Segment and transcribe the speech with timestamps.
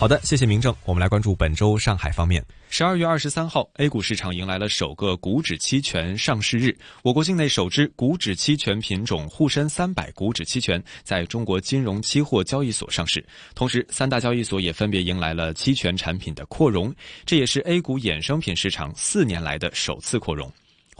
[0.00, 0.74] 好的，谢谢明正。
[0.86, 2.42] 我们来关注本周上海方面。
[2.70, 6.74] 十二月二十三号，A 股市场迎来了首个股指期权上市日。
[7.02, 13.22] 我国境内首支股指期权品种沪深三百股指期权在中国金融期货交易所上市，
[13.54, 16.90] 同时三大交易所也分别迎来了期权产品的扩容，
[17.26, 20.50] 这也是 A 股衍生品市场四年来的首次扩容。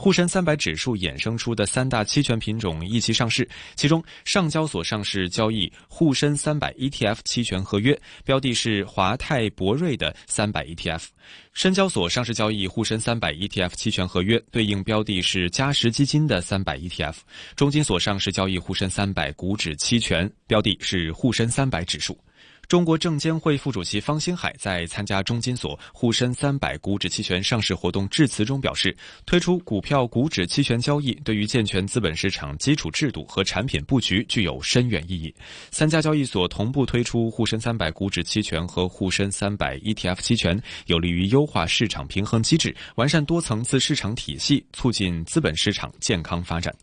[0.01, 11.03] 沪深三百指数衍生出的三大期权品种一齐上市，其中上交所上市交易沪深三百 ETF 期权合约，标的是华泰博瑞的三百 ETF；
[11.53, 17.13] 深交所上市交易沪深三百 ETF 期权合约，对应标的是嘉实基金的三百 ETF；
[17.55, 22.17] 中金所上市交易沪深三百股指期权，标的是沪深三百指数。
[22.71, 35.35] 中国证监会副主席方星海在参加中金所沪深三百股指期权上市活动致辞中表示，推出股票股指期权交易对于健全资本市场基础制度和产品布局具有深远意义。
[35.69, 46.73] 三家交易所同步推出沪深三百股指期权和沪深三百 ETF 期权，有利于优化市场平衡机制，完善多层次市场体系，促进资本市场健康发展。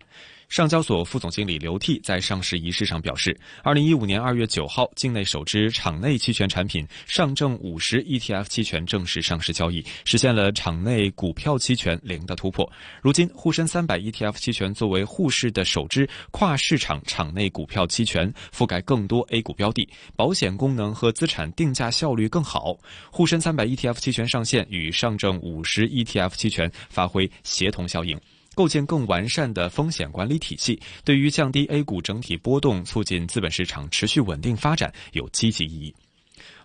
[0.48, 12.70] 上交所副总经理刘替在上市仪式上表示，二零一五年二月九号，境内首支场内期权产品上证五十 ETF 期权正式上市交易，实现了场内股票期权零的突破。
[13.02, 19.86] 如今，沪深三百 ETF 期权作为沪市的首支跨市场场内股票期权，覆盖更多 A 股标的，
[20.16, 22.74] 保险功能和资产定价效率更好。
[23.12, 28.18] 沪深三百 ETF 期权上线与上证五十 ETF 期权发挥协同效应。
[28.58, 35.94] 构建更完善的风险管理体系，对于降低 A 股整体波动、促进资本市场持续稳定发展有积极意义。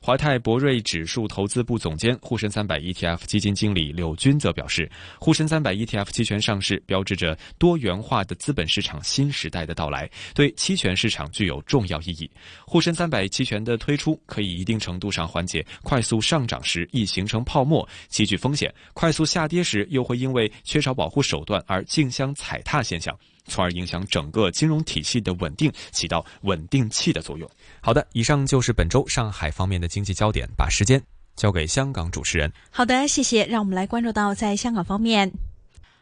[0.06, 12.30] 华泰博瑞指数投资部总监、沪深三百 ETF 基金经理柳军则表示，沪深三百 ETF 期权上市标志着多元化的资本市场新时代的到来，对期权市场具有重要意义。
[12.68, 23.18] 沪深三百期权的推出，可以一定程度上缓解快速上涨时易形成泡沫、极具风险；快速下跌时又会因为缺少保护手段而竞相踩踏现象。
[23.46, 27.50] 从而影响整个金融体系的稳定，起到稳定器的作用。
[27.82, 31.02] 好的，以上就是本周上海方面的经济焦点，把时间
[31.36, 32.52] 交给香港主持人。
[32.72, 33.46] 好的，谢谢。
[33.46, 35.32] 让我们来关注到在香港方面。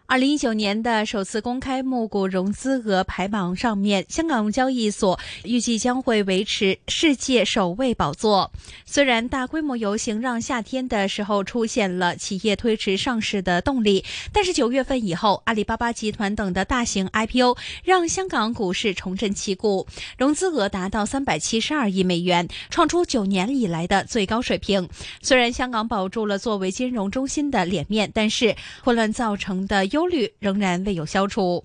[0.07, 8.51] 二零一九年的首次公开募股融资额排榜上面，香港交易所预计将会维持世界首位宝座。
[8.85, 14.03] 虽然大规模游行让夏天的时候出现了企业推迟上市的动力，
[14.33, 24.89] 但是九月份以后，阿里巴巴集团等的大型 IPO 让香港股市重振旗鼓，融资额达到三百七十二亿美元，创出九年以来的最高水平。
[25.21, 28.53] 虽然香港保住了作为金融中心的脸面，但是
[28.83, 30.07] 混乱造成的忧。
[30.07, 31.63] 虑仍然未有消除。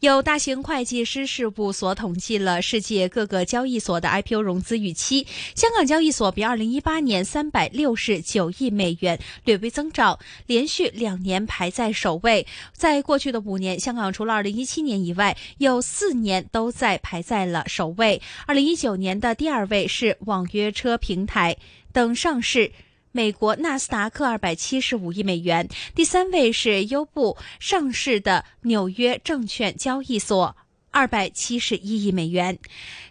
[0.00, 10.16] 有大型会计师事务所统计了世界各个交易所的 IPO 融资预期，香港交易所比2018年369亿美元略微增长，
[10.46, 12.46] 连续两年排在首位。
[12.72, 18.22] 在过去的五年，香港除了2017年以外，有四年都在排在了首位。
[18.46, 21.56] 2019年的第二位是网约车平台
[21.92, 22.70] 等上市。
[23.12, 30.56] 美国纳斯达克二百七十五亿美元，第三位是优步上市的纽约证券交易所。
[30.98, 32.58] 二百七十一亿美元，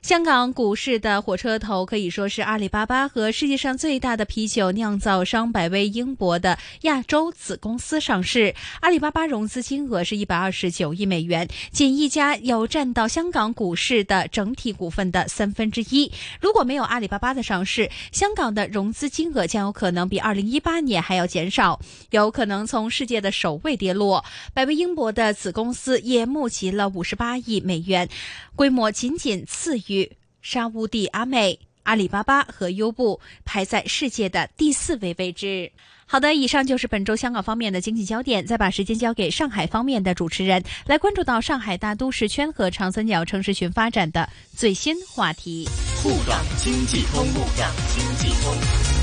[0.01, 8.53] 香港股市的火车头可以说是阿里巴巴和世界上最大的啤酒酿造商百威英博的亚洲子公司上市。
[8.81, 16.11] 阿里巴巴融资金额是一百二十九亿美元，仅一家有占到香港股市的整体股份的三分之一。
[16.41, 21.79] 如果没有阿里巴巴的上市，香港的融资金额将有可能比二零一八年还要减少，
[22.09, 24.25] 有可能从世界的首位跌落。
[24.53, 27.76] 百威英博的子公司也募集了五十八亿美。
[27.85, 28.09] 元
[28.55, 35.71] 规模仅仅次于沙乌地阿美阿里巴巴和优步排在世界的第四位位置。
[36.09, 38.45] 好的，以上就是本周香港方面的经济焦点。
[38.45, 45.67] 再把时间交给上海方面的主持人，来关注到上海大都市圈和长三角城市群发展的最新话题。
[46.01, 48.96] 沪港经济通，沪港经济通。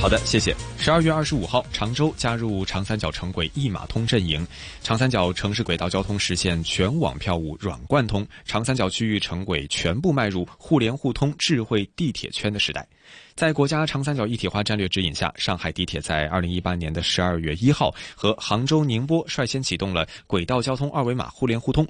[0.00, 0.56] 好的，谢谢。
[0.78, 4.46] 十二月二十五号，常州加入长三角城轨一码通阵营，
[4.82, 12.88] 长三角城市轨道交通实现全网票务软贯通，长三角区域城轨全部迈入互联互通智慧地铁圈的时代。
[13.34, 21.86] 在国家长三角一体化战略指引下，上海地铁在二零一八年的十二月一号和杭州、宁波率先启动了轨道交通二维码互联互通。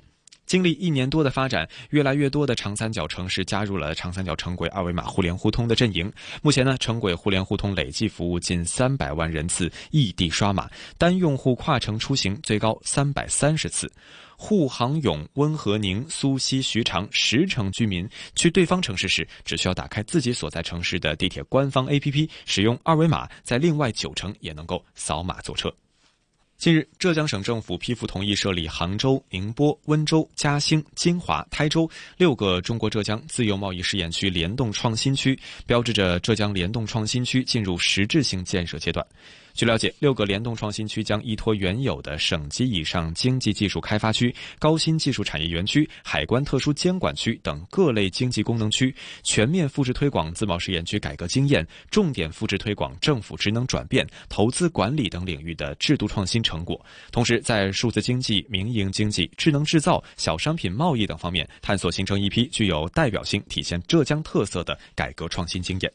[0.50, 6.12] 经历一年多的发展，越来越多的长三角城市加入了长三角城轨二维码互联互通的阵营。
[6.42, 10.68] 目前呢，城轨互联互通累计服务近三百万人次异地刷码，
[10.98, 13.88] 单用户跨城出行最高三百三十次。
[14.36, 25.72] 沪杭甬温和宁苏锡徐长十城居民去对方城市时，只需要打开自己所在城市的地铁官方 APP，使用二维码，在另外九城也能够扫码坐车。
[26.60, 39.02] 近日，浙江省政府批复同意设立杭州、宁波、温州、嘉兴、金华、台州六个中国浙江自由贸易试验区联动创新区，标志着浙江联动创新区进入实质性建设阶段。
[39.60, 56.82] 据了解，六个联动创新区将依托原有的省级以上经济技术开发区、高新技术产业园区、海关特殊监管区等各类经济功能区，全面复制推广自贸试验区改革经验，重点复制推广政府职能转变、投资管理等领域的制度创新成果。
[57.12, 65.92] 同时，在数字经济、民营经济、智能制造、小商品贸易等方面，探索形成一批具有代表性、体现浙江特色的改革创新经验。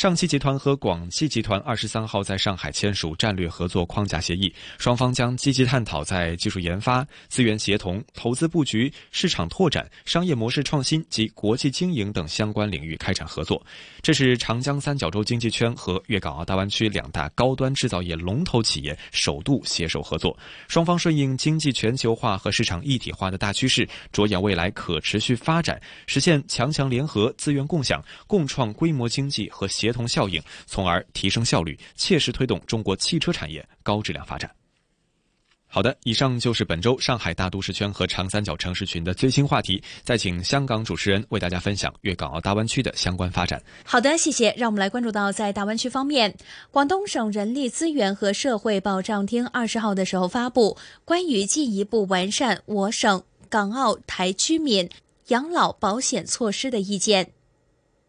[0.00, 13.62] 上汽集团和广汽集团二十三号在上海签署战略合作框架协议，双方将积极探讨在技术研发、资源协同、投资布局、市场拓展、商业模式创新及国际经营等相关领域开展合作。
[14.00, 20.34] 这是长江三角洲经济圈和粤港澳大湾区两大高端制造业龙头企业首度携手合作。
[20.66, 29.68] 双方顺应经济全球化和市场一体化的大趋势，着眼未来可持续发展，实现强强联合、资源共享、共创规模经济和。
[29.80, 34.48] 协协同效应，从而提升效率，切实推动中国汽车产业高质量发展。
[35.66, 39.82] 好的，以上就是本周上海大都市圈和长三角城市群的最新话题。
[40.04, 43.60] 再请香港主持人为大家分享粤港澳大湾区的相关发展。
[43.84, 44.54] 好的，谢谢。
[44.56, 46.36] 让我们来关注到在大湾区方面，
[46.70, 54.88] 广东省人力资源和社会保障厅二十号的时候发布关于进一步完善我省港澳台居民
[55.28, 57.30] 养老保险措施的意见。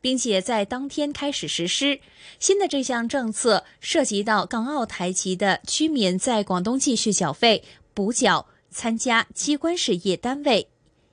[0.02, 2.00] 并且在当天开始实施
[2.40, 7.64] 新的这项政策，涉及到港澳台籍的居民在广东继续缴费、
[7.94, 10.68] 补缴、参加机关事业单位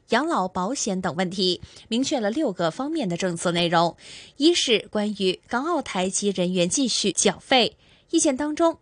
[0.09, 3.95] 养老保险等问题，明确了六个方面的政策内容。
[4.39, 7.77] 一是关于港澳台籍人员继续缴费，
[8.11, 8.79] 意见当中。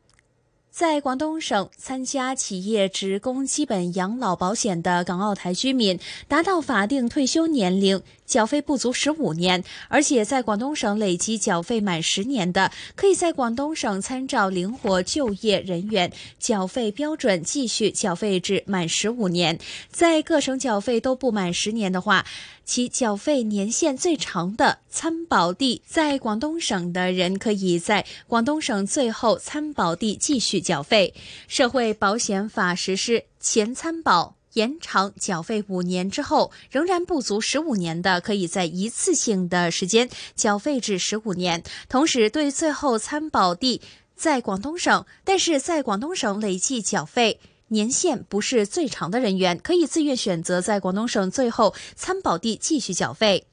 [0.71, 5.99] 在广东省参加企业职工基本养老保险的港澳台居民，
[6.29, 19.59] 达到法定退休年龄缴费不足十五年，而且在广东省累计缴费满十年的，可以在广东省参照灵活就业人员缴费标准继续缴费至满十五年。
[19.91, 22.27] 在各省缴费都不满十年的话，
[22.65, 31.15] 其缴费年限最长的参保地在广东省的人，可以在广东省最后参保地继续缴费。
[31.47, 41.63] 社会保险法实施前参保延长缴费五年之后，仍然不足十五年的，可以在一次性的时间缴费至十五年。
[41.91, 43.83] 同时，对最后参保地
[44.15, 47.39] 在广东省，但是在广东省累计缴费。
[47.69, 53.45] 年限不是最长的人员可以自愿选择在广东省最后参保地继续缴费。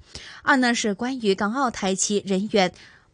[0.44, 2.72] 二呢是关于港澳台籍人员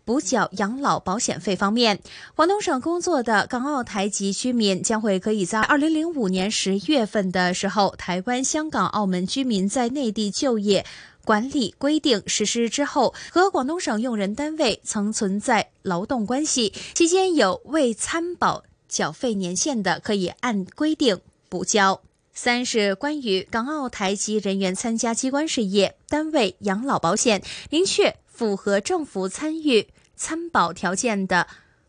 [0.09, 2.01] 补缴养老保险费方面，
[2.33, 10.83] 广东省工作的港澳台籍居民将会可以在二零零五年十月份的时候，台湾、香港、澳门居民在内地就业
[11.23, 18.63] 管理规定实施之后，和广东省用人单位曾存在劳动关系期间有未参保。
[18.87, 22.01] 缴费年限的可以按规定补交。
[22.33, 29.87] 三是关于港澳台籍人员参加机关事业单位养老保险，明确符合政府参与
[30.19, 31.47] 参保条件的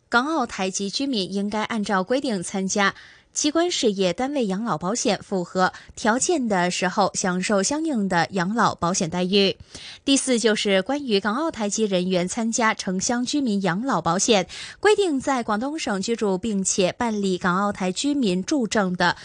[0.08, 2.94] 港澳台籍居民应该按照规定参加。
[3.32, 9.56] 机关事业单位养老保险符合条件的时候，享受相应的养老保险待遇。
[10.04, 14.48] 第四就是关于港澳台籍人员参加城乡居民养老保险，
[14.80, 19.16] 规定在广东省居住并且办理港澳台居民住证的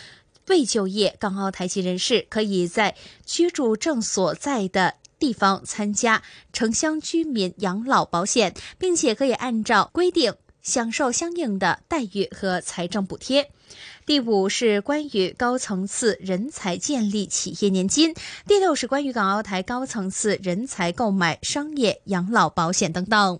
[0.48, 2.96] 未就业港澳台籍人士可以在
[3.26, 4.94] 居住证所在的
[5.26, 6.22] 地方参加
[6.54, 13.50] 城乡居民养老保险，并且可以按照规定享受相应的待遇和财政补贴。
[14.06, 18.14] 第五是关于高层次人才建立企业年金，
[18.48, 23.40] 第六是关于港澳台高层次人才购买商业养老保险等等。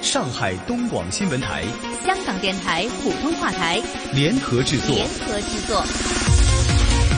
[0.00, 1.64] 上海东广新闻台、
[2.04, 3.82] 香港电台普通话台
[4.14, 4.94] 联合制作。
[4.94, 7.17] 联合制作。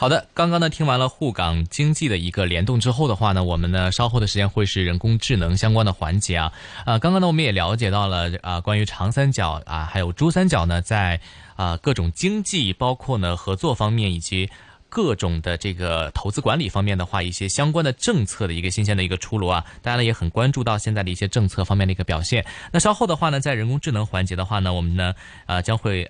[0.00, 6.50] 好的，刚刚呢听完了沪港经济的一个联动之后的话呢，我们呢稍后的时间会是人工智能相关的环节啊。
[6.86, 11.20] 啊，刚刚呢我们也了解到了啊，关于长三角啊，还有珠三角呢，在
[11.54, 14.48] 啊各种经济包括呢合作方面以及。
[14.92, 22.44] 各种的这个投资管理方面的话，一些相关的政策的一个新鲜的一个出炉啊，大家呢也很关注到现在的一些政策方面的一个表现。
[22.72, 25.14] 那稍后的话呢，在人工智能环节的话呢，我们呢
[25.46, 25.96] 呃将会